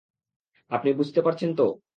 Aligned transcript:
আপনি 0.71 0.89
বুঝতে 0.93 1.19
পারছেন 1.21 1.49
তো? 1.55 1.65